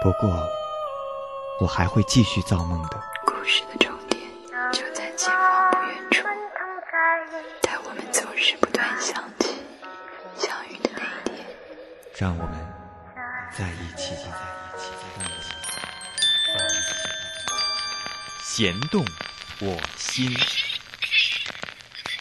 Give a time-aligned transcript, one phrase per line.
[0.00, 0.48] 不过，
[1.60, 3.02] 我还会继续造梦的。
[3.26, 4.22] 故事的终点
[4.72, 6.24] 就在前方不远处，
[7.62, 9.56] 但我们总是不断想起、
[10.36, 11.02] 相遇的那
[11.32, 11.44] 一天。
[12.16, 12.54] 让我们
[13.52, 14.38] 在一起吧，
[14.76, 14.92] 在一起，
[16.46, 16.94] 在一起。
[18.40, 19.04] 弦动
[19.60, 20.32] 我心。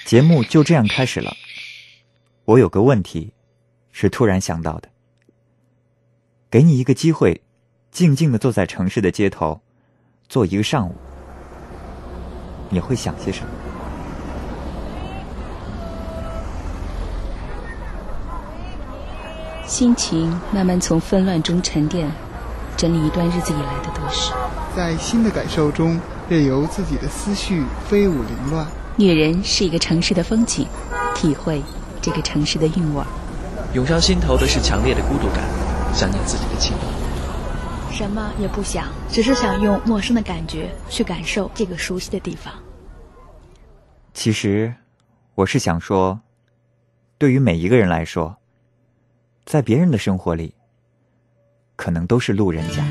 [0.04, 1.38] 节目就这样开始了。
[2.46, 3.34] 我有个问题，
[3.92, 4.90] 是突然想到的。
[6.50, 7.42] 给你一个机会，
[7.98, 9.60] 静静的坐在城市的街头，
[10.30, 10.94] 坐一个上午，
[12.70, 13.48] 你会想些什么？
[19.66, 22.08] 心情慢慢从纷乱中沉淀，
[22.78, 24.32] 整理一段日子以来的得失。
[24.76, 28.68] 在新的感受中，任由自己的思绪飞舞凌乱。
[28.96, 30.68] 女人是一个城市的风景，
[31.16, 31.64] 体会
[32.00, 33.04] 这个城市的韵味。
[33.74, 35.44] 涌上心头的是强烈的孤独感，
[35.96, 36.97] 想念自己的亲人。
[37.98, 42.54] 什么也不想，只是想用陌生的感觉去感受这个熟悉的地方。
[44.14, 44.72] 其实，
[45.34, 46.22] 我是想说，
[47.18, 48.38] 对于每一个人来说，
[49.48, 50.54] 在别人的生活里，
[51.76, 52.86] 可能都是路人甲。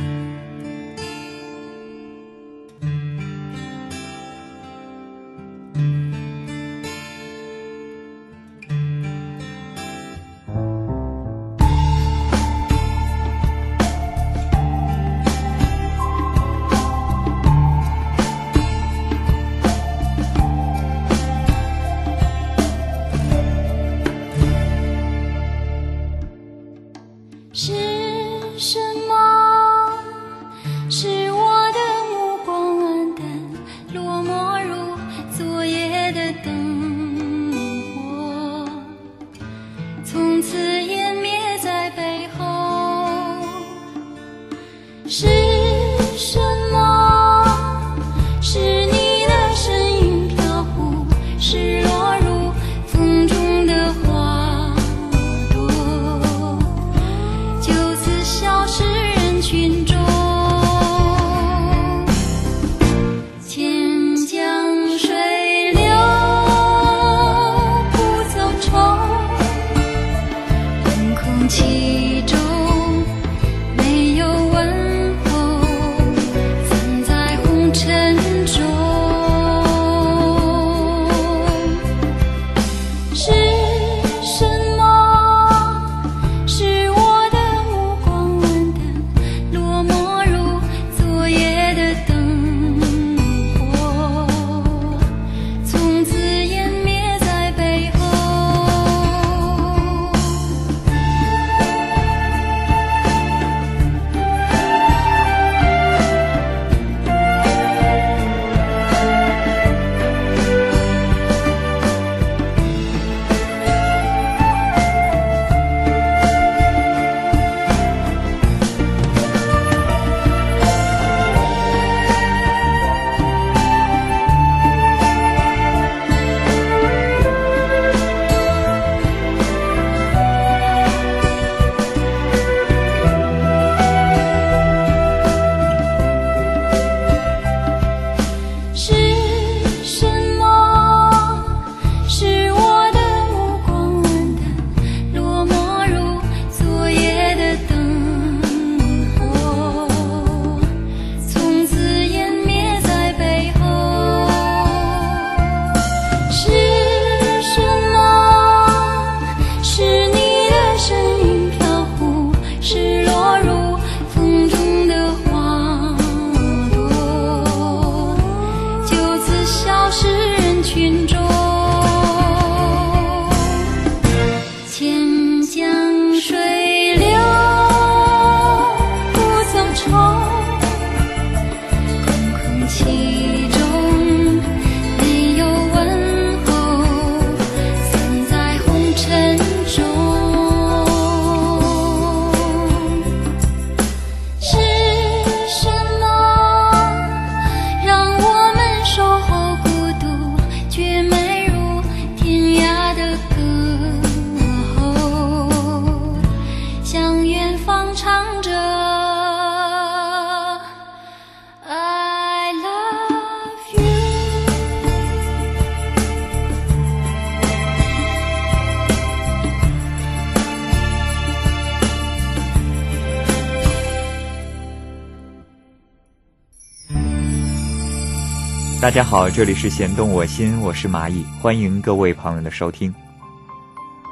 [228.86, 232.94] 大家好，这里是弦动我心，我是蚂蚁，欢迎各位朋友的收听。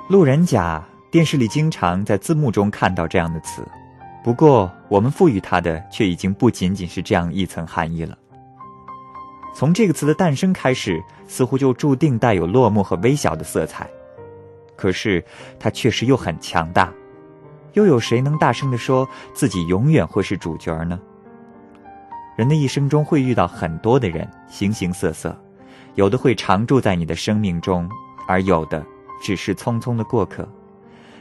[0.09, 3.65] 路人甲，电视里经常在字幕中看到这样的词，
[4.25, 8.19] 不过我们赋予它的却已经不仅仅是这样一层含义了。
[9.55, 13.89] 从这个词的诞生开始，似乎就注定带有落寞和微小的色彩，
[14.75, 15.25] 可是
[15.57, 16.93] 它确实又很强大。
[17.75, 20.99] 又有谁能大声地说自己永远会是主角呢？
[22.37, 25.37] 人的一生中会遇到很多的人，形形色色，
[25.95, 27.89] 有的会常住在你的生命中，
[28.27, 28.85] 而有的
[29.23, 30.49] 只是匆匆的过客，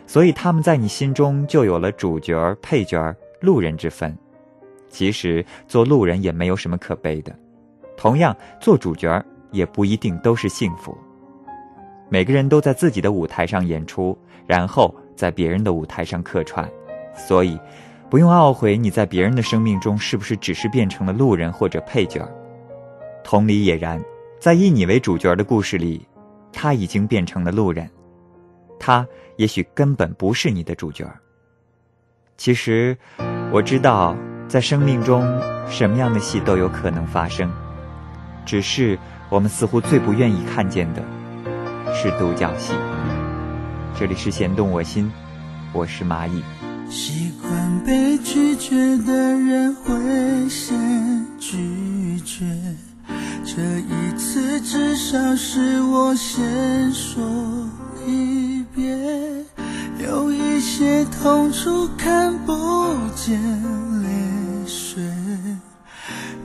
[0.07, 4.17] 所以他们在你心中就有了主角、配角、路人之分。
[4.89, 7.35] 其实做路人也没有什么可悲的，
[7.95, 10.97] 同样做主角也不一定都是幸福。
[12.09, 14.17] 每个人都在自己的舞台上演出，
[14.47, 16.67] 然后在别人的舞台上客串，
[17.15, 17.59] 所以。
[18.13, 22.23] 不用懊悔，你在别人的生命中是不是只是变成了路人或者配角？
[23.23, 23.99] 同理也然，
[24.39, 26.07] 在以你为主角的故事里，
[26.51, 27.89] 他已经变成了路人，
[28.79, 29.07] 他
[29.37, 31.11] 也许根本不是你的主角。
[32.37, 32.95] 其实，
[33.51, 34.15] 我知道，
[34.47, 35.23] 在生命中
[35.67, 37.51] 什么样的戏都有可能发生，
[38.45, 38.95] 只是
[39.29, 41.01] 我们似乎最不愿意看见的
[41.95, 42.75] 是独角戏。
[43.97, 45.11] 这里是弦动我心，
[45.73, 46.43] 我是蚂蚁。
[46.93, 52.45] 习惯被拒绝的人会先拒绝，
[53.43, 57.19] 这一次至少是我先说
[58.05, 58.95] 一别。
[59.97, 62.53] 有一些痛处看不
[63.15, 63.41] 见
[64.03, 65.01] 泪水，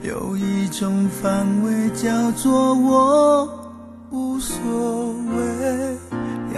[0.01, 3.47] 有一种防卫叫做我
[4.09, 6.08] 无所谓。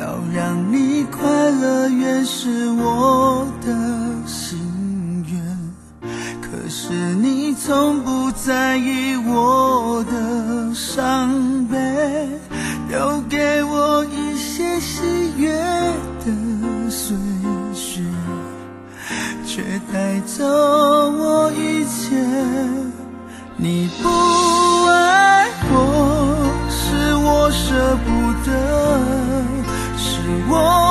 [0.01, 1.21] 要让你快
[1.51, 3.71] 乐，原是我的
[4.25, 4.57] 心
[5.31, 5.39] 愿。
[6.41, 11.77] 可是你从不在意我的伤悲，
[12.89, 15.03] 留给我一些喜
[15.37, 15.53] 悦
[16.25, 17.15] 的岁
[17.45, 18.03] 月，
[19.45, 19.61] 却
[19.93, 22.17] 带走我一切。
[23.55, 24.09] 你不
[24.87, 28.09] 爱我，是我舍不
[28.49, 29.20] 得。
[30.49, 30.90] 我。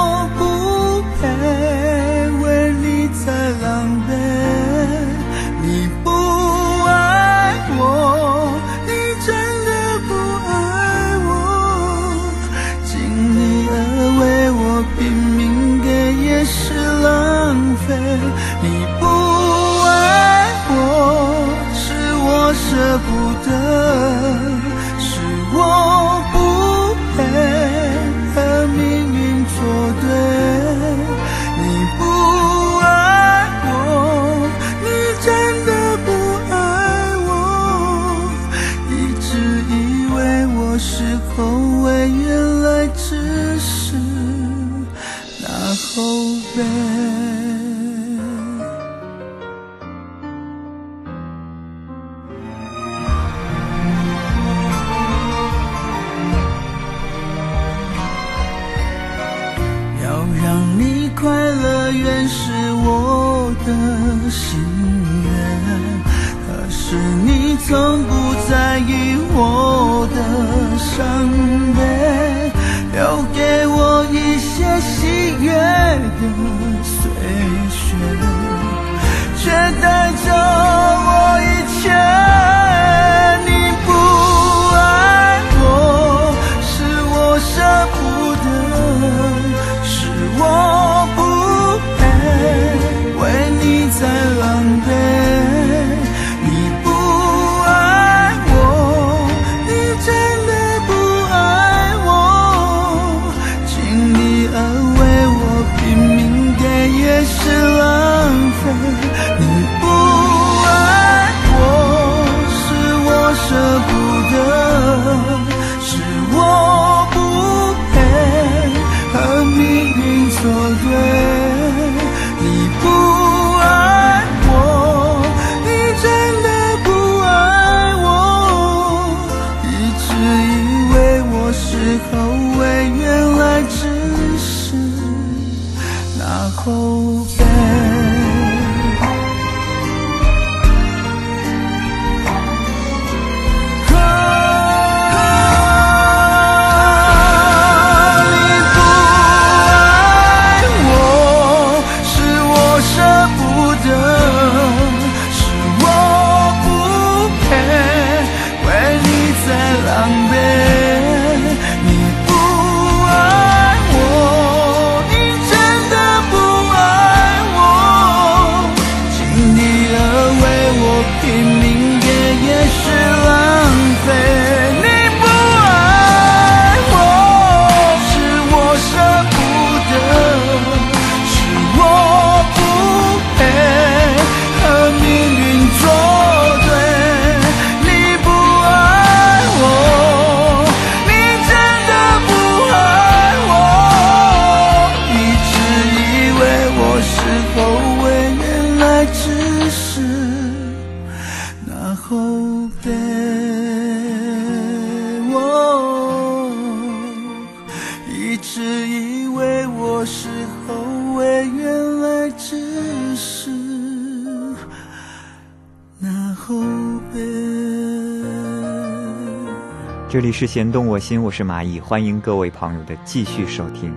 [220.40, 223.94] 是弦动我心，我是蚂蚁，欢迎各位朋友的继续收听。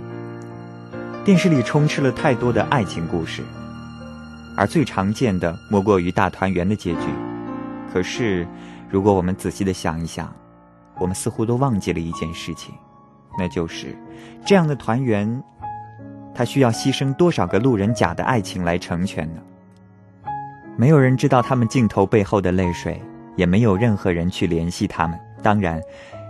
[1.23, 3.41] 电视里充斥了太多的爱情故事，
[4.57, 7.07] 而最常见的莫过于大团圆的结局。
[7.93, 8.45] 可是，
[8.89, 10.35] 如果我们仔细的想一想，
[11.00, 12.75] 我们似乎都忘记了一件事情，
[13.39, 13.97] 那就是
[14.45, 15.41] 这样的团圆，
[16.35, 19.41] 它需要牺牲多少个路人甲的爱情来成全呢？
[20.75, 23.01] 没有人知道他们镜头背后的泪水，
[23.38, 25.17] 也没有任何人去联系他们。
[25.41, 25.81] 当然，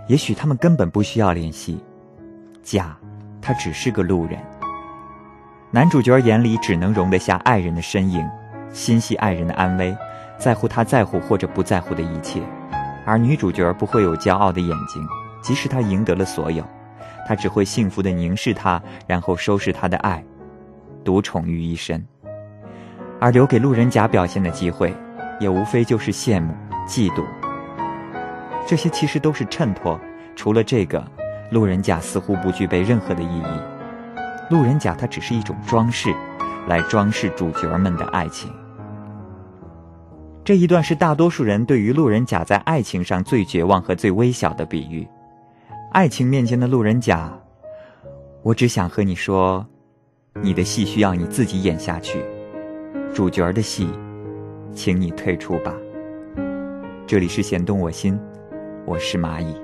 [0.06, 1.82] 也许他们根本不需要联系。
[2.62, 2.96] 甲，
[3.40, 4.38] 他只是个路人。
[5.70, 8.24] 男主角眼里只能容得下爱人的身影，
[8.70, 9.96] 心系爱人的安危，
[10.38, 12.40] 在乎他在乎或者不在乎的一切。
[13.04, 15.06] 而女主角不会有骄傲的眼睛，
[15.42, 16.64] 即使她赢得了所有，
[17.26, 20.24] 她只会幸福的凝视他，然后收拾他的爱，
[21.04, 22.02] 独宠于一身。
[23.20, 24.94] 而留给路人甲表现的机会，
[25.38, 26.54] 也无非就是羡慕、
[26.86, 27.22] 嫉妒。
[28.66, 29.98] 这些其实都是衬托，
[30.34, 31.04] 除了这个，
[31.50, 33.44] 路人甲似乎不具备任何的意义。
[34.50, 36.14] 路人甲它只是一种装饰，
[36.66, 38.50] 来装饰主角们的爱情。
[40.44, 45.06] 这一段是大多数人对于路人甲在爱情上最绝望和最微小的比喻。
[45.92, 47.32] 爱情面前的路人甲，
[48.42, 49.66] 我只想和你说，
[50.42, 52.18] 你的戏需要你自己演下去，
[53.14, 53.88] 主角的戏，
[54.74, 55.72] 请你退出吧。
[57.06, 58.18] 这里是弦动我心，
[58.86, 59.63] 我是蚂蚁。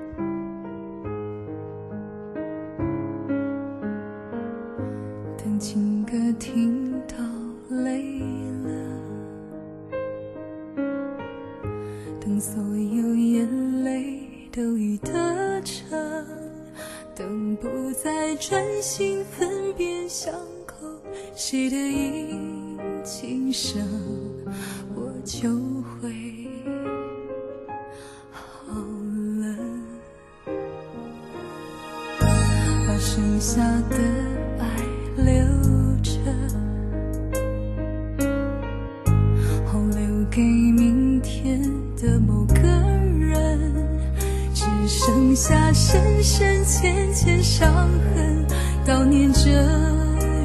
[49.33, 49.49] 这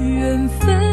[0.00, 0.85] 缘分。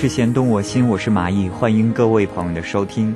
[0.00, 3.14] 是弦动我心，我是马毅，欢迎各位朋友的收听。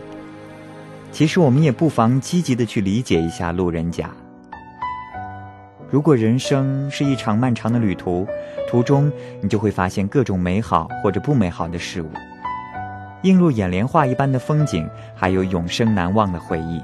[1.10, 4.10] 其实我们也不妨积极的去理解一下路人甲。
[5.90, 8.26] 如果人生是一场漫长的旅途，
[8.68, 9.10] 途中
[9.40, 12.10] 你就会发现各种美好或者不美好的事物，
[13.22, 16.82] 映入眼帘画一般的风景，还有永生难忘的回忆。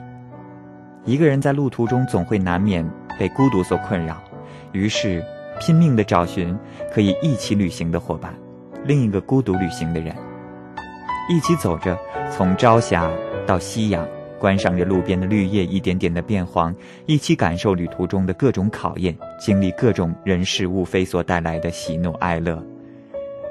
[1.05, 4.17] 一个人在路途中总会难免被孤独所困扰，
[4.73, 5.23] 于是
[5.61, 6.57] 拼命的找寻
[6.91, 8.35] 可以一起旅行的伙伴，
[8.85, 10.15] 另一个孤独旅行的人，
[11.29, 11.99] 一起走着，
[12.31, 13.11] 从朝霞
[13.47, 14.07] 到夕阳。
[14.39, 22.65] 观赏着路边的绿叶一点点的变黄，一起感受旅途中的各种考验，经历各种人事物非所带来的喜怒哀乐。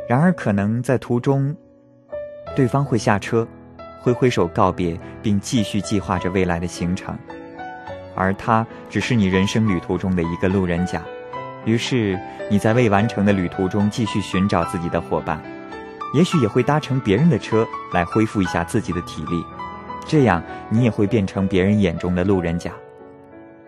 [0.08, 1.56] 然而，可能在途中，
[2.56, 3.48] 对方会下车，
[4.02, 7.16] 挥挥手告别，并继续计划着未来的行程，
[8.16, 11.04] 而他只是你人生旅途中的一个路人甲。
[11.66, 12.20] 于是，
[12.50, 15.42] 你在未完成的旅途中继续寻找自己的伙伴，
[16.14, 19.44] 也许也会搭乘别人的车来恢复一下自己的体力。
[20.08, 22.72] 这样，你也会变成别人眼中的路人甲。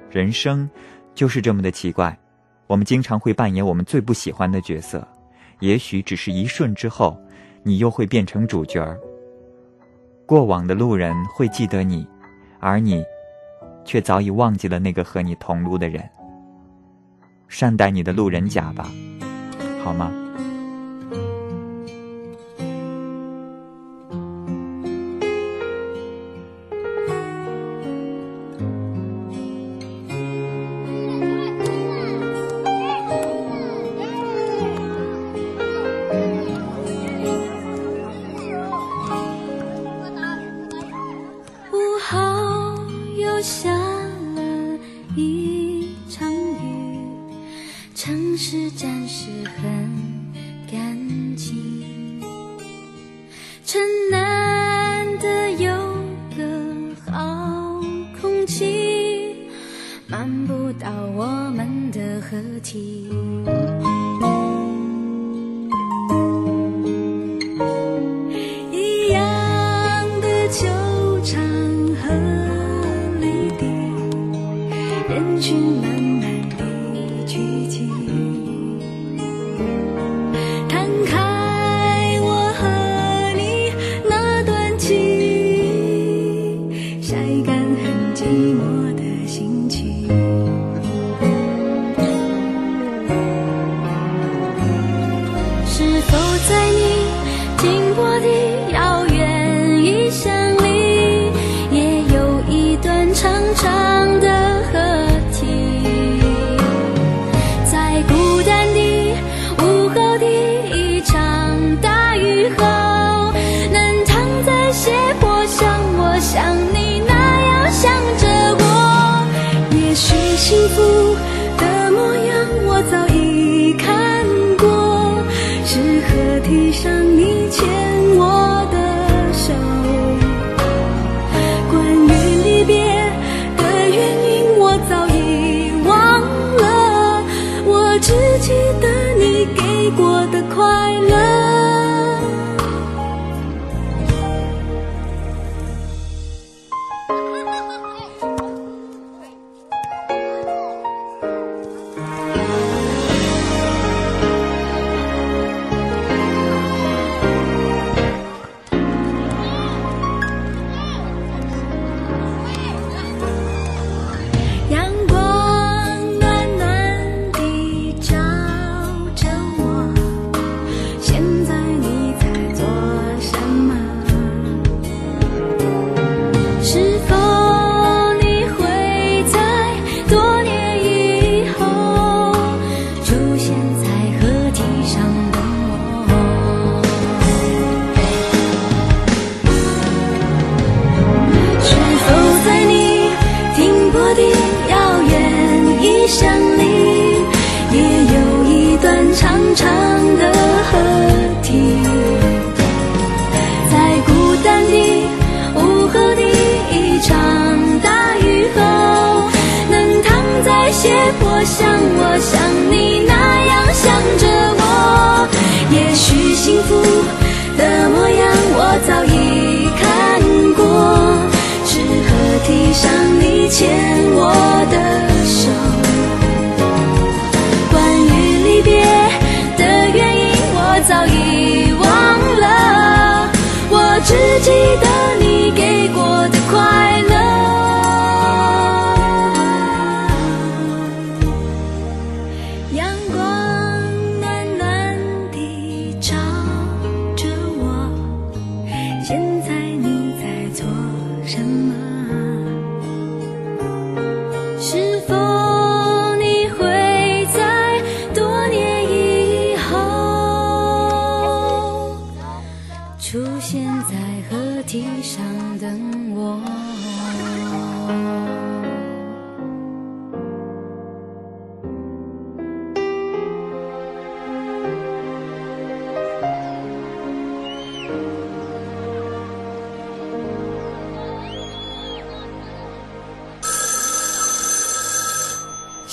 [0.10, 0.68] 人生
[1.14, 2.18] 就是这么的奇怪，
[2.66, 5.08] 我们经常会扮演我们最不喜欢的角色，
[5.60, 7.22] 也许只是一瞬之后，
[7.62, 8.98] 你又会变成主角儿。
[10.26, 12.08] 过往的路人会记得你，
[12.60, 13.04] 而你，
[13.86, 16.10] 却早已忘记了那个和你同路的人。
[17.52, 18.90] 善待你的路人甲吧，
[19.84, 20.10] 好吗？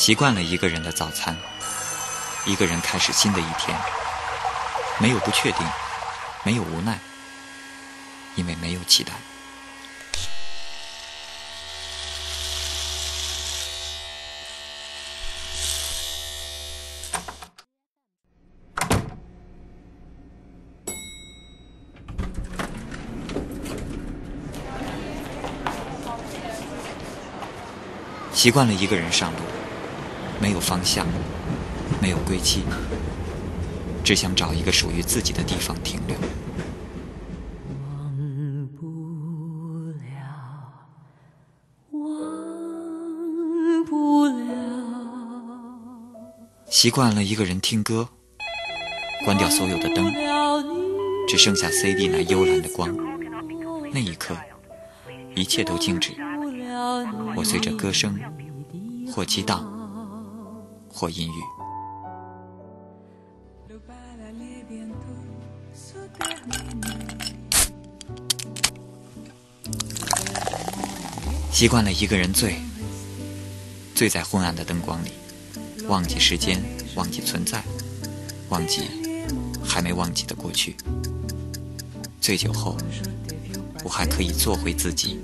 [0.08, 1.36] 习惯了一个人的早餐，
[2.46, 3.78] 一个人开始新的一天，
[4.98, 5.66] 没有不确定，
[6.44, 6.98] 没有无奈，
[8.34, 9.12] 因为没有期待。
[28.32, 29.38] 习惯了一个人上路，
[30.40, 31.06] 没有方向，
[32.00, 32.62] 没有归期，
[34.04, 36.16] 只想找一个属于自己的地方停留。
[37.82, 38.86] 忘不
[39.98, 40.06] 了，
[41.90, 44.34] 忘不了，
[46.70, 48.08] 习惯了一个人听歌，
[49.24, 50.12] 关掉所有的灯，
[51.26, 52.96] 只剩下 CD 那幽蓝的光。
[53.92, 54.36] 那一刻，
[55.34, 56.12] 一切都静止。
[57.34, 58.18] 我随着歌声，
[59.12, 59.64] 或激荡，
[60.88, 61.42] 或阴郁。
[71.52, 72.56] 习惯了一个人醉，
[73.94, 75.10] 醉在昏暗的灯光里，
[75.88, 76.62] 忘记时间，
[76.94, 77.62] 忘记存在，
[78.48, 78.82] 忘记
[79.64, 80.76] 还没忘记的过去。
[82.20, 82.76] 醉酒后，
[83.82, 85.20] 我还可以做回自己。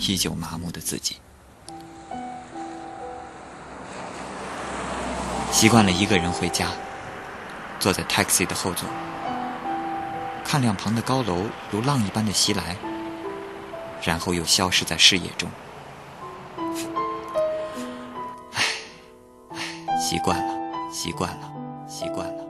[0.00, 1.16] 依旧麻木的自己，
[5.58, 6.68] 习惯了一个人回家，
[7.80, 8.88] 坐在 taxi 的后座，
[10.44, 12.76] 看两旁的高楼如浪一般的袭来，
[14.04, 15.50] 然后又消失在视野中。
[18.52, 18.62] 唉，
[19.50, 19.58] 唉，
[20.00, 20.54] 习惯了，
[20.92, 21.52] 习惯了，
[21.84, 22.44] 习惯了。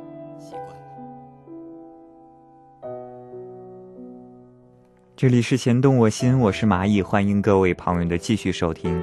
[5.17, 9.03] 这里是弦动我心，我是蚂蚁，欢迎各位朋友的继续收听。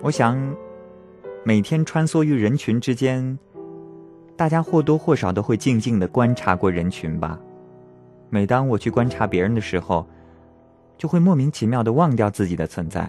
[0.00, 0.34] 我想，
[1.46, 3.38] 每天穿梭于人群之间，
[4.34, 7.38] 大家或多或少都会静静的观察过人群吧。
[8.30, 10.08] 每当我去观察别人的时候，
[10.96, 13.06] 就会莫名其妙的忘掉自己的存在。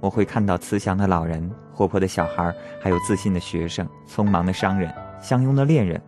[0.00, 5.98] 我会看到慈祥的老人、活泼的小孩，还有自信的学生、匆忙的商人、相拥的恋人。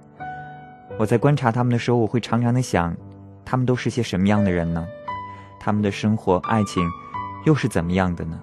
[0.99, 2.95] 我在观察他们的时候，我会常常的想，
[3.43, 4.87] 他们都是些什么样的人呢？
[5.59, 6.87] 他们的生活、爱情，
[7.47, 8.39] 又是怎么样的呢？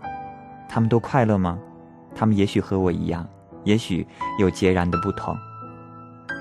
[0.67, 1.59] 他们都快乐吗？
[2.15, 3.27] 他们也许和我一样，
[3.63, 4.05] 也许
[4.39, 5.35] 有截然的不同。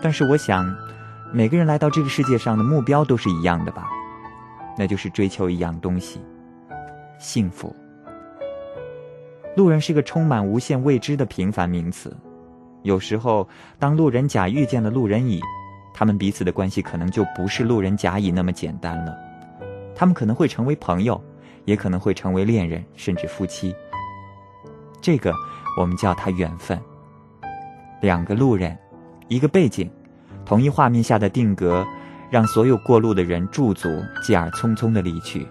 [0.03, 0.75] 但是我想，
[1.33, 3.89] 每个人来到这个世界上的目标都是一样的吧？
[4.77, 6.21] 那就是追求一样东西——
[7.19, 7.75] 幸福。
[9.57, 12.17] 路人是个充满无限未知的平凡名词。
[12.83, 15.41] 有时候，当路人甲遇见了路人乙，
[15.93, 19.17] 他们彼此的关系可能就不是路人甲乙那么简单了。
[19.97, 21.21] 他们可能会成为朋友，
[21.65, 23.75] 也可能会成为恋人，甚至夫妻。
[25.01, 25.35] 这个
[25.79, 26.77] 我们叫它缘分。
[28.01, 28.77] 两个路人，
[29.29, 29.89] 一个背景，
[30.45, 31.87] 同一画面下的定格，
[32.29, 33.89] 让所有过路的人驻足，
[34.21, 35.47] 继而匆匆的离去。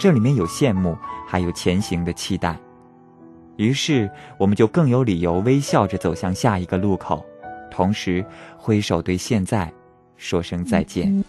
[0.00, 2.58] 这里面有羡慕，还有前行的期待。
[3.56, 7.24] 于是，我们就更有理由微笑着走向下一个路口，
[7.70, 8.24] 同时
[8.56, 9.72] 挥手对现在。
[10.16, 11.24] 说声再见。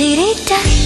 [0.00, 0.79] Tirita.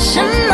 [0.00, 0.49] 什么？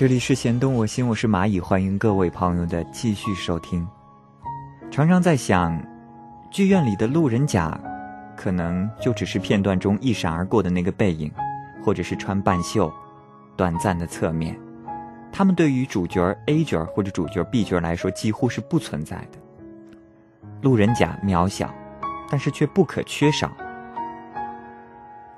[0.00, 3.86] 这里是弦动我心，我是蚂蚁，欢迎各位朋友的继续收听。
[4.90, 5.78] 常常在想，
[6.50, 7.78] 剧院里的路人甲，
[8.34, 11.30] 可能就只是片段中一闪而过的那个背影，
[11.84, 12.90] 或者是穿半袖、
[13.58, 14.58] 短暂的侧面。
[15.30, 19.38] 他们对于主角 A 角或者主角 B 角来说，几乎是不存在的。
[20.62, 21.70] 路人甲渺小，
[22.30, 23.52] 但是却不可缺少。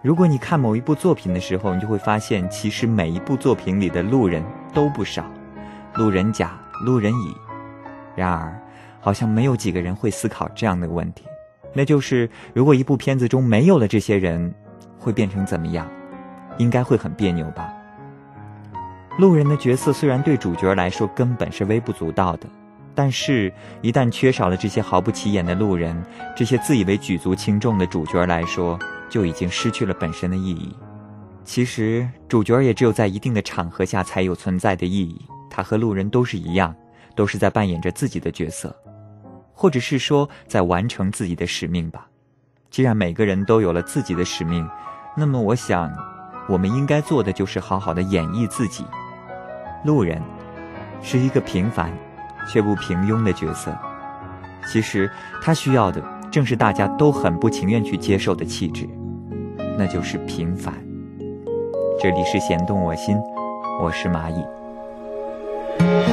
[0.03, 4.43] 如果你看某一部作品的时候，你就会发现，其实每一部作品里的路人
[4.75, 5.25] 都不少，
[5.95, 7.37] 路人甲、路人乙。
[8.17, 8.61] 然而，
[9.01, 11.25] 好像没有几个人会思考这样的问题，
[11.73, 14.53] 那就是如果一部片子中没有了这些人，
[14.99, 15.89] 会变成怎么样？
[16.59, 17.73] 应该会很别扭吧。
[19.19, 22.49] 路人的角色虽然对主角来说根本是微不足道的，
[22.95, 26.01] 但是，一旦缺少了这些毫不起眼的路人，
[26.37, 28.79] 这些自以为举足轻重的主角来说，
[29.09, 30.77] 就已经失去了本身的意义。
[31.45, 35.21] 其实，主角也只有在一定的场合下才有存在的意义。
[35.51, 36.75] 他和路人都是一样，
[37.17, 38.75] 都是在扮演着自己的角色，
[39.53, 42.07] 或者是说在完成自己的使命吧。
[42.71, 44.69] 既然每个人都有了自己的使命，
[45.17, 45.91] 那么我想，
[46.49, 48.85] 我们应该做的就是好好的演绎自己。
[49.85, 50.23] 路人
[51.03, 51.93] 是一个平凡
[52.49, 53.77] 却不平庸的角色，
[54.67, 55.11] 其实
[55.43, 58.89] 他需要的正是大家都很不情愿去接受的气质，
[59.79, 60.75] 那就是平凡。
[62.01, 63.17] 这里是弦动我心，
[63.81, 66.12] 我是蚂蚁。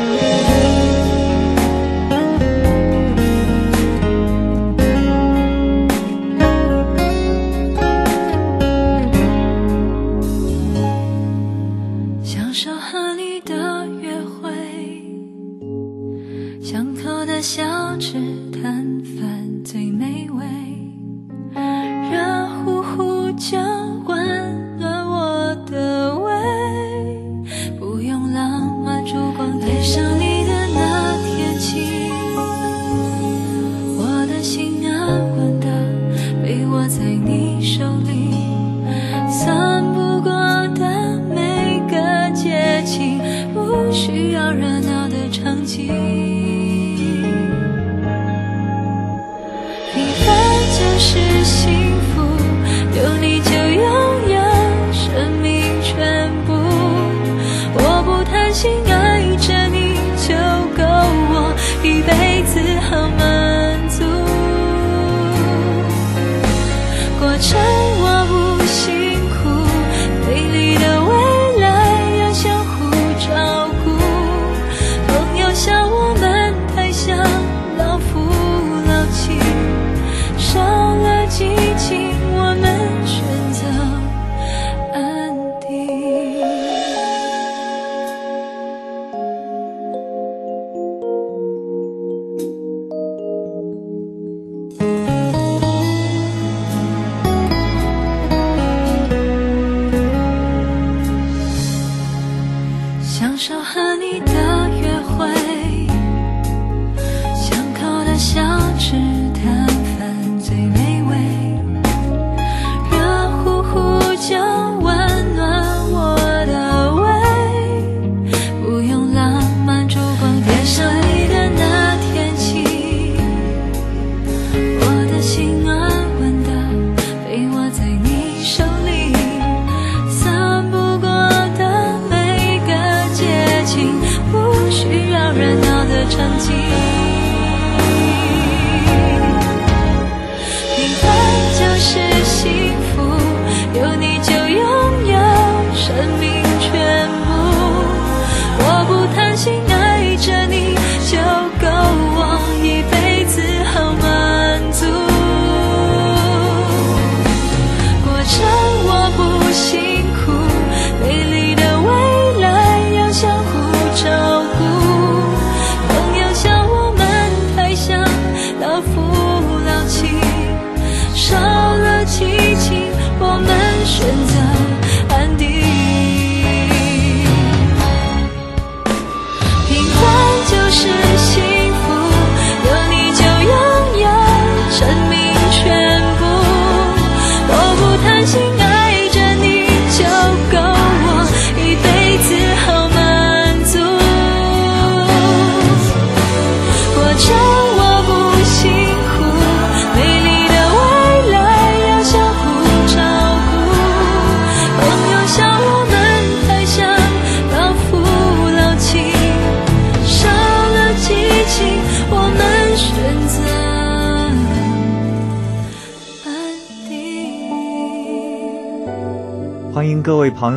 [51.00, 51.89] 是心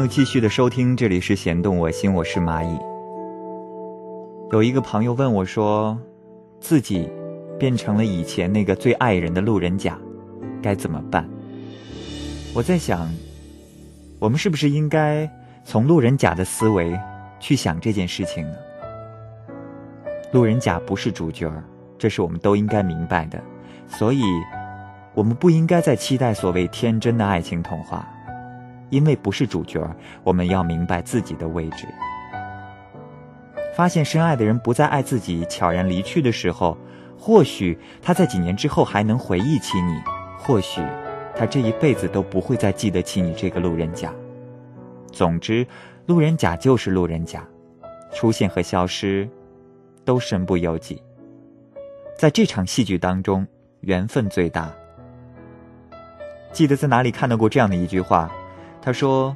[0.02, 2.76] 友继续的收听，这里是弦动我心，我是蚂蚁。
[4.50, 5.96] 有一个朋友问我说，
[6.60, 7.08] 自己
[7.56, 9.96] 变成了以前那个最爱人的路人甲，
[10.60, 11.24] 该怎么办？
[12.52, 13.08] 我在想，
[14.18, 15.30] 我们是不是应该
[15.64, 16.98] 从路人甲的思维
[17.38, 18.56] 去想这件事情呢？
[20.32, 21.48] 路人甲不是主角，
[21.96, 23.40] 这是我们都应该明白的，
[23.86, 24.20] 所以，
[25.14, 28.04] 我们不应该再期待所谓天真的爱情童话，
[28.92, 29.80] 因为不是主角，
[30.22, 31.88] 我们要明白自己的位置。
[33.74, 36.76] 发现深爱的人不再爱自己，悄然离去的时候，
[37.18, 39.98] 或许他在几年之后还能回忆起你，
[40.36, 40.82] 或许
[41.34, 44.12] 他这一辈子都不会再记得起你这个路人甲。
[45.10, 45.66] 总之，
[46.04, 47.42] 路人甲就是路人甲，
[48.12, 49.26] 出现和消失。
[50.04, 51.00] 都身不由己。
[52.18, 53.46] 在这场戏剧当中，
[53.82, 54.68] 缘分最大。
[56.50, 58.28] 记得在哪里看到过这样的一句话，
[58.82, 59.34] 他说：“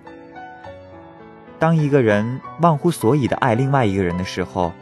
[1.59, 4.73] 当一个人忘乎所以的爱另外一个人的时候，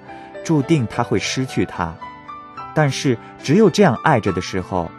[0.43, 1.95] 注定他会失去他；
[2.75, 4.91] 但是只有这样爱着的时候，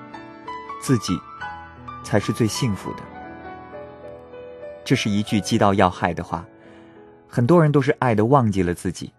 [0.79, 1.19] 自己
[2.03, 2.99] 才是最幸福的。”
[4.85, 6.45] 这是一句击到要害的话。
[7.27, 9.11] 很多人都是爱的忘记了自己。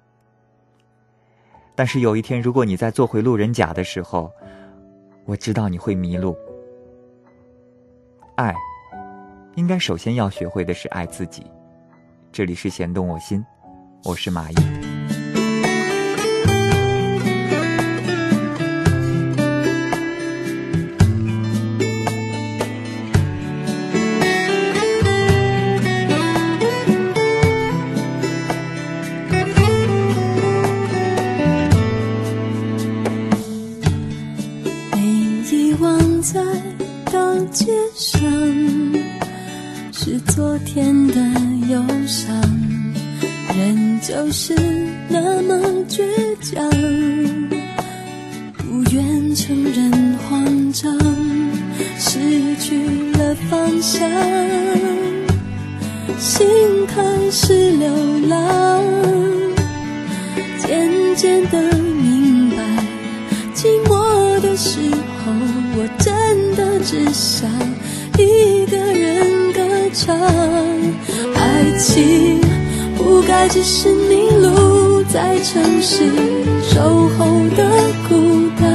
[1.74, 4.32] 但是有一天，如果你在做回路人甲的时候，
[5.26, 6.34] 我知道你会迷路。
[8.36, 8.54] 爱，
[9.56, 11.42] 应该首先要学会的是爱自己。
[12.30, 13.42] 这里是弦动我心，
[14.04, 14.50] 我是马
[40.36, 41.14] 昨天的
[41.66, 42.38] 忧伤
[43.56, 44.54] 仍旧是
[45.08, 45.56] 那么
[45.88, 46.04] 倔
[46.42, 46.70] 强
[48.58, 50.94] 不愿承认慌张
[51.98, 54.06] 失去了方向。
[56.18, 56.46] 心
[56.86, 57.88] 开始流
[58.28, 58.84] 浪
[60.58, 62.62] 渐渐的明白
[63.54, 65.32] 寂寞的时候
[65.78, 67.50] 我真的只想
[69.98, 70.14] 长，
[71.34, 72.38] 爱情
[72.98, 76.04] 不该只是迷路在城市
[76.62, 77.24] 守候
[77.56, 77.70] 的
[78.06, 78.14] 孤
[78.60, 78.66] 单，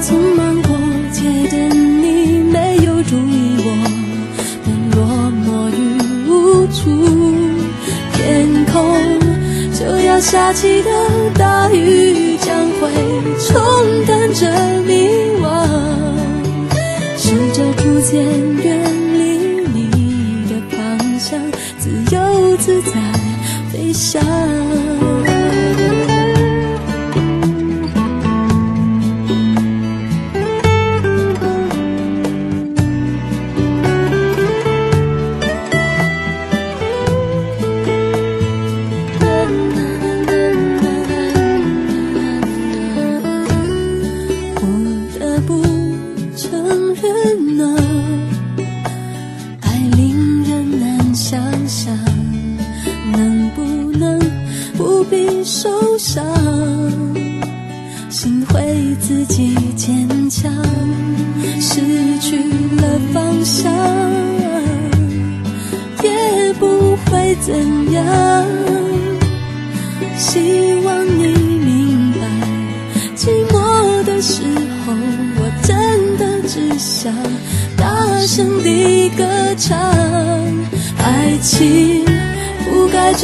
[0.00, 0.74] 匆忙过
[1.12, 3.68] 街的你没有注意我
[4.64, 5.78] 的落寞与
[6.26, 6.30] 无
[6.68, 6.80] 助，
[8.14, 8.74] 天空
[9.78, 10.90] 就要下起的
[11.38, 12.88] 大雨将会
[13.46, 13.60] 冲
[14.06, 14.46] 淡这
[14.86, 15.06] 迷
[15.42, 15.44] 惘，
[17.18, 18.24] 试着逐渐
[18.64, 18.89] 远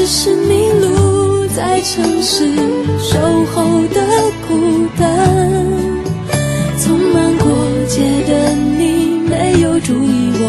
[0.08, 2.54] 是迷路在城市
[2.96, 4.00] 守候的
[4.46, 5.04] 孤单。
[6.78, 7.48] 匆忙过
[7.88, 10.44] 节的你没有注意我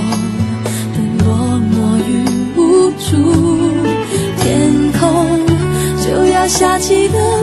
[0.93, 2.12] 的落寞与
[2.55, 3.18] 无助。
[4.43, 5.43] 天空
[6.05, 7.37] 就要下起了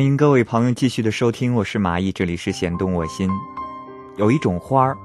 [0.00, 3.28] 欢迎各位朋友继续的收听，我是蚂蚁，这里是弦动我心。
[4.16, 4.96] 有一种花儿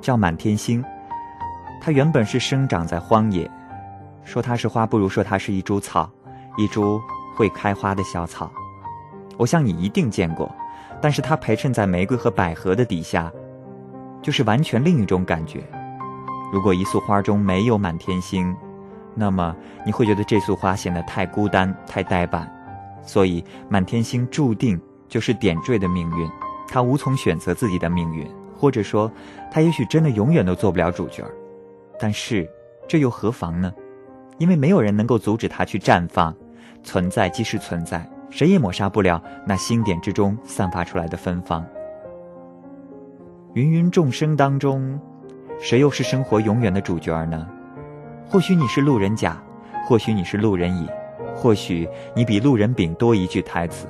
[0.00, 0.84] 叫满天星，
[1.80, 3.50] 它原本是生长在荒野，
[4.22, 6.08] 说它是花，不如说它是一株草，
[6.56, 7.02] 一株
[7.34, 8.48] 会开花的小草。
[9.36, 10.48] 我想你一定见过，
[11.02, 13.32] 但是它陪衬在玫瑰和百合的底下，
[14.22, 15.60] 就是完全另一种感觉。
[16.52, 18.56] 如果一束花中没有满天星，
[19.12, 22.48] 那么你会觉得这束花显得太孤单、太呆板。
[23.02, 26.30] 所以，满天星注定就是点缀的命运，
[26.68, 28.26] 他无从选择自己的命运，
[28.56, 29.10] 或者说，
[29.50, 31.24] 他也许真的永远都做不了主角。
[31.98, 32.48] 但是，
[32.88, 33.72] 这又何妨呢？
[34.38, 36.34] 因为没有人能够阻止它去绽放。
[36.82, 41.62] 存在即是存在，谁也抹杀不了那星点之中散发出来的芬芳。
[43.52, 44.98] 芸芸众生当中，
[45.58, 47.46] 谁又是生活永远的主角呢？
[48.26, 49.36] 或许你是路人甲，
[49.86, 50.88] 或许你是路人乙。
[51.40, 53.86] 或许你比路人丙多一句台词，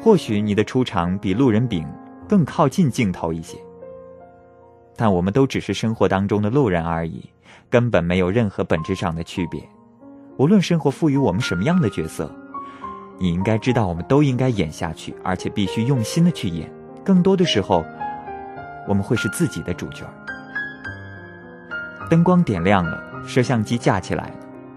[0.00, 1.86] 或许你的出场比路人丙
[2.26, 3.58] 更靠近镜头一些。
[4.96, 7.28] 但我们都只是生活当中的路人而已，
[7.68, 9.62] 根本没有任何本质上的区别。
[10.38, 12.34] 无论生活赋予我们什么样的角色，
[13.18, 16.72] 你应该知道，我们都应该演下去，而且必须用心的去演。
[17.04, 17.84] 更多的时候，
[18.88, 20.06] 我们会是自己的主角。
[22.08, 24.34] 灯光点亮了，摄像机架起来了，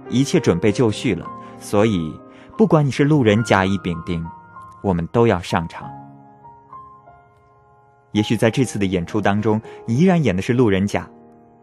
[0.09, 1.25] 一切准备就绪了。
[1.59, 2.13] 所以，
[2.57, 4.25] 不管你是路人甲乙丙丁，
[4.81, 5.89] 我们都要上场。
[8.13, 11.07] 也许在这次的演出当中，你依然演的是路人甲，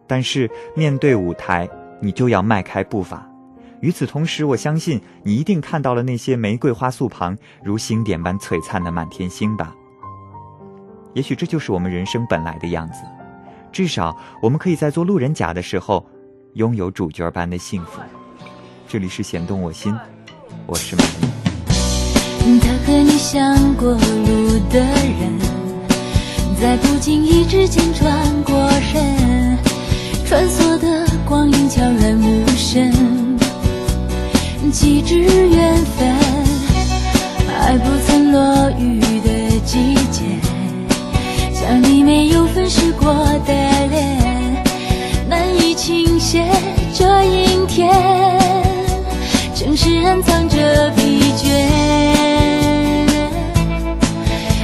[0.07, 1.69] 但是面对舞台，
[2.01, 3.29] 你就要迈开步伐。
[3.81, 9.75] 与此同时，我相信你一定看到了那些玫瑰花束旁如星点般璀璨的满天星吧。
[11.13, 13.03] 也许这就是我们人生本来的样子，
[13.73, 16.05] 至少我们可以在做路人甲的时候，
[16.55, 18.01] 拥有主角般的幸福。
[18.95, 19.93] 这里是弦动我心，
[20.69, 22.61] 我是马伊。
[22.61, 25.37] 他和你相过路的人，
[26.61, 29.59] 在不经意之间转过身，
[30.25, 33.37] 穿梭的光阴悄然无声，
[34.71, 36.17] 几纸缘分，
[37.49, 40.23] 爱不曾落雨的季节，
[41.53, 43.53] 像你没有粉饰过的
[43.91, 44.65] 脸，
[45.29, 46.47] 难以倾斜
[46.95, 48.44] 这阴天。
[49.77, 51.49] 城市暗藏着疲倦，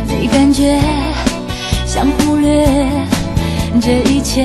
[0.06, 0.78] 没感觉，
[1.84, 2.64] 想忽略
[3.82, 4.44] 这一切。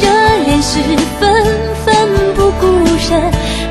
[0.00, 0.08] 热
[0.46, 0.78] 恋时
[1.18, 1.44] 分
[1.84, 3.20] 奋不顾身，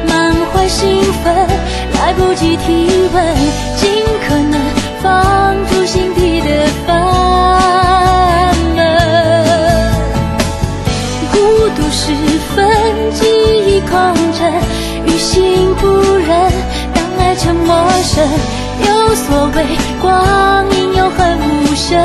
[0.06, 1.48] 满怀兴奋，
[1.94, 3.34] 来不及提问，
[3.78, 4.60] 尽可能
[5.02, 5.47] 放
[18.20, 19.66] 有所谓
[20.02, 21.98] 光阴永恒无声。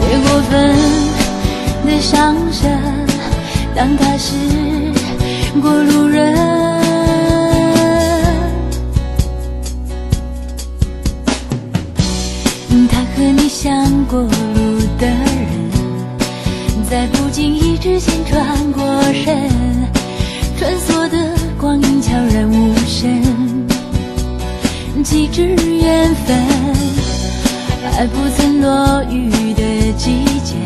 [0.00, 0.52] 别过分
[1.86, 2.80] 的伤神，
[3.74, 4.34] 当他是
[5.60, 6.34] 过路人。
[12.90, 14.28] 他和你相过路
[14.98, 15.14] 的人。
[16.88, 19.50] 在不经意之间转过身，
[25.14, 26.36] 几纸缘分，
[27.92, 30.56] 还不曾落雨的季节，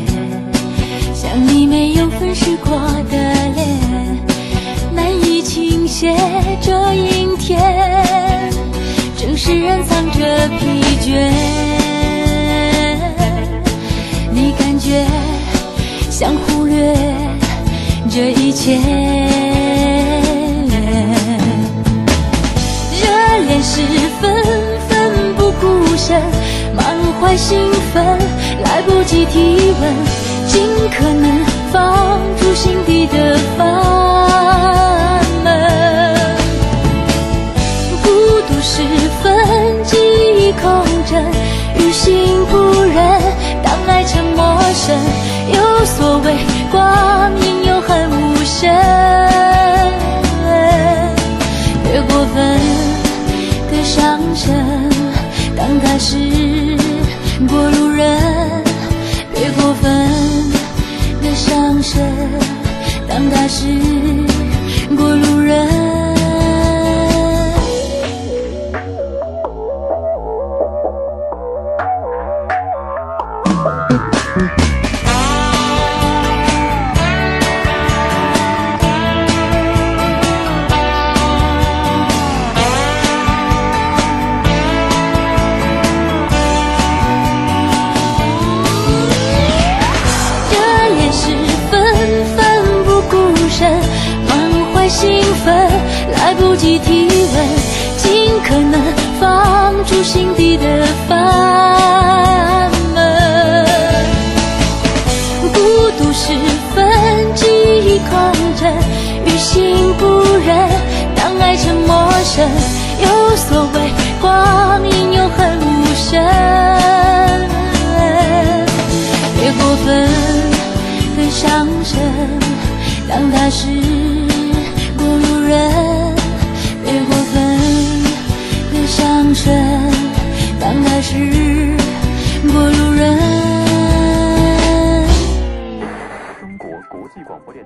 [1.15, 2.79] 像你没有粉饰过
[3.11, 3.69] 的脸，
[4.95, 6.17] 难以倾泻
[6.63, 7.61] 这阴天，
[9.19, 11.31] 正是暗藏着疲倦，
[14.33, 15.05] 你感觉。
[16.09, 16.97] 想忽略
[18.09, 18.79] 这一切，
[26.09, 26.19] 身，
[26.75, 28.19] 满怀兴奋，
[28.65, 29.95] 来不及提问，
[30.47, 35.47] 尽可能放逐心底的烦闷。
[38.03, 38.09] 孤
[38.49, 38.83] 独时
[39.23, 39.99] 分记
[40.39, 41.23] 忆空枕，
[41.77, 42.38] 于心
[63.69, 63.98] 当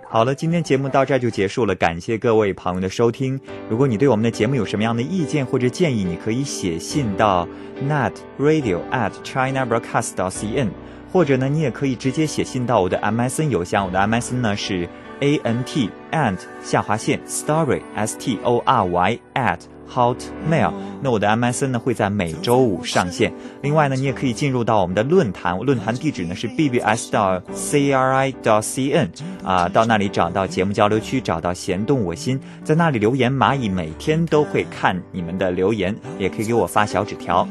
[0.08, 3.40] 好了，今天节目到这儿就结束了，感谢各位朋友的收听。
[3.70, 7.48] 如果你对我们的节目有什么样的意见或者建议，你可以写信到
[7.88, 10.68] net radio at china broadcast dot cn，
[11.10, 14.86] 或者呢，你也可以直接写信到我的 MSN 邮箱，我的 MSN 呢是
[15.20, 19.60] a n t ant 下划线 story s t o r y at
[19.92, 20.72] hotmail。
[21.02, 23.32] 那我的 MSN 呢会在每周五上线。
[23.60, 29.08] 另外呢，你也可以进入到我们的论坛，论坛地址呢是 bbs 到 cri 到 cn
[29.42, 37.46] 啊，到那里找到节目交流区，找到弦动我心，在那里留言，蚂蚁每天都会看你们的留言，也可以给我发小纸条。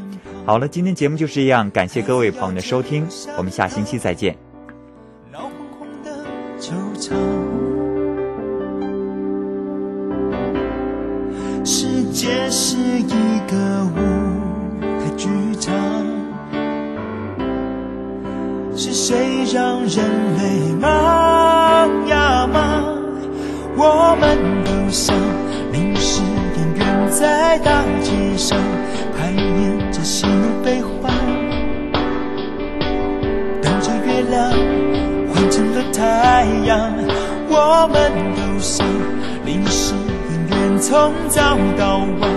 [0.45, 3.05] 好了，今天节目就是这样，感谢各位朋友的收听，
[3.37, 4.35] 我们下星期再见。
[11.63, 13.99] 世界是一个舞
[14.81, 15.71] 台剧场，
[18.75, 20.03] 是谁让人
[20.37, 20.89] 类忙
[22.07, 22.97] 呀忙？
[23.77, 25.15] 我们都像
[25.71, 26.23] 临时
[26.57, 28.57] 演员，在大街上
[29.15, 31.13] 排练着喜怒悲欢，
[33.61, 34.51] 等着月亮
[35.31, 36.91] 换成了太阳。
[37.53, 38.87] 我们都像
[39.45, 39.93] 临时，
[40.81, 42.29] 从早到晚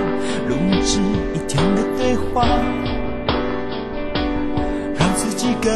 [0.48, 1.00] 录制
[1.32, 2.46] 一天的对话，
[4.98, 5.72] 让自己跟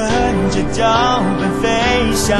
[0.51, 2.39] 着脚本飞翔。